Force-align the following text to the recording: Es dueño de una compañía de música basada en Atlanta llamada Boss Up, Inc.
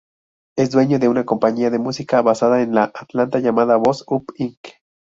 Es 0.57 0.71
dueño 0.71 0.97
de 0.97 1.09
una 1.09 1.25
compañía 1.27 1.69
de 1.69 1.77
música 1.77 2.23
basada 2.23 2.63
en 2.63 2.75
Atlanta 2.75 3.37
llamada 3.37 3.75
Boss 3.77 4.03
Up, 4.07 4.33
Inc. 4.37 4.57